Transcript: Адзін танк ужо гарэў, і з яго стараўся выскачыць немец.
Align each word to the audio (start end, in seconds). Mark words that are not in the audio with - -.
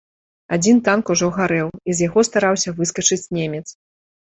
Адзін 0.55 0.79
танк 0.87 1.05
ужо 1.15 1.29
гарэў, 1.37 1.71
і 1.89 2.01
з 2.01 2.07
яго 2.07 2.27
стараўся 2.33 2.77
выскачыць 2.83 3.25
немец. 3.41 3.67